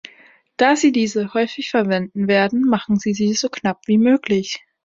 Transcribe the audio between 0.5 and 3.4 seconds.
Da Sie diese häufig verwenden werden, machen Sie sie